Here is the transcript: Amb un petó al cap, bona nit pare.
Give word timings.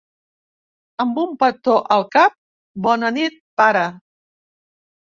Amb 1.05 1.19
un 1.25 1.35
petó 1.45 1.75
al 1.97 2.07
cap, 2.17 2.35
bona 2.89 3.17
nit 3.21 3.41
pare. 3.63 3.89